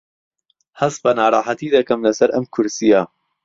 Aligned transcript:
هەست 0.79 0.99
بە 1.03 1.11
ناڕەحەتی 1.19 1.73
دەکەم 1.75 1.99
لەسەر 2.07 2.29
ئەم 2.33 2.45
کورسییە. 2.53 3.01